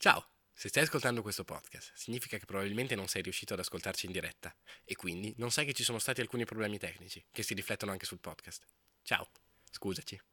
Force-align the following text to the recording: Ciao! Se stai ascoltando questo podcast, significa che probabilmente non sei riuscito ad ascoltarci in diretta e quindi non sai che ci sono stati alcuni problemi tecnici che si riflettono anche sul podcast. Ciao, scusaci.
Ciao! 0.00 0.24
Se 0.52 0.68
stai 0.68 0.84
ascoltando 0.84 1.22
questo 1.22 1.42
podcast, 1.42 1.92
significa 1.96 2.38
che 2.38 2.46
probabilmente 2.46 2.94
non 2.94 3.08
sei 3.08 3.20
riuscito 3.20 3.54
ad 3.54 3.58
ascoltarci 3.58 4.06
in 4.06 4.12
diretta 4.12 4.54
e 4.84 4.94
quindi 4.94 5.34
non 5.38 5.50
sai 5.50 5.66
che 5.66 5.72
ci 5.72 5.82
sono 5.82 5.98
stati 5.98 6.20
alcuni 6.20 6.44
problemi 6.44 6.78
tecnici 6.78 7.24
che 7.32 7.42
si 7.42 7.52
riflettono 7.52 7.90
anche 7.90 8.06
sul 8.06 8.20
podcast. 8.20 8.64
Ciao, 9.02 9.28
scusaci. 9.68 10.27